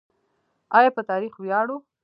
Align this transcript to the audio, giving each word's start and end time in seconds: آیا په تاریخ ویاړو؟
آیا 0.77 0.89
په 0.95 1.01
تاریخ 1.09 1.33
ویاړو؟ 1.37 1.77